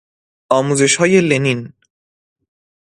[0.59, 1.73] آموزش های لنین